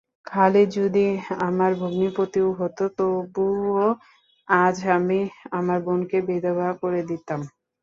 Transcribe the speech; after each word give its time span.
খালিদ 0.27 0.67
যদি 0.77 1.05
আমার 1.47 1.71
ভগ্নিপতিও 1.75 2.47
হত 2.59 2.79
তবুও 2.97 3.87
আজ 4.47 4.75
আমি 4.97 5.19
আমার 5.51 5.79
বোনকে 5.85 6.17
বিধবা 6.27 6.69
করে 6.81 7.01
দিতাম। 7.09 7.41